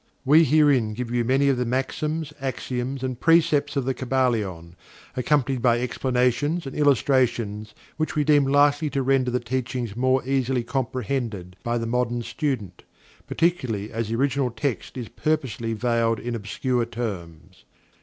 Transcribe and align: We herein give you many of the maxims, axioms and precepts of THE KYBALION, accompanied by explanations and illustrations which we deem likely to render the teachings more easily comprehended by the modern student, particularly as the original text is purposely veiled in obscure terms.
We 0.25 0.43
herein 0.45 0.95
give 0.95 1.11
you 1.11 1.23
many 1.23 1.47
of 1.47 1.57
the 1.57 1.63
maxims, 1.65 2.33
axioms 2.41 3.03
and 3.03 3.19
precepts 3.19 3.75
of 3.75 3.85
THE 3.85 3.93
KYBALION, 3.93 4.73
accompanied 5.15 5.61
by 5.61 5.79
explanations 5.79 6.65
and 6.65 6.75
illustrations 6.75 7.75
which 7.97 8.15
we 8.15 8.23
deem 8.23 8.47
likely 8.47 8.89
to 8.89 9.03
render 9.03 9.29
the 9.29 9.39
teachings 9.39 9.95
more 9.95 10.27
easily 10.27 10.63
comprehended 10.63 11.55
by 11.61 11.77
the 11.77 11.85
modern 11.85 12.23
student, 12.23 12.81
particularly 13.27 13.91
as 13.91 14.09
the 14.09 14.15
original 14.15 14.49
text 14.49 14.97
is 14.97 15.07
purposely 15.07 15.73
veiled 15.73 16.19
in 16.19 16.33
obscure 16.33 16.85
terms. 16.85 17.63